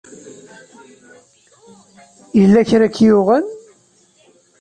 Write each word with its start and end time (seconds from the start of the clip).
Yella 2.39 2.61
kra 2.69 2.85
ay 2.87 2.91
k-yuɣen? 2.95 3.45